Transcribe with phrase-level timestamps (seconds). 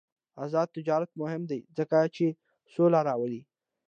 [0.43, 2.25] آزاد تجارت مهم دی ځکه چې
[2.73, 3.41] سوله راولي.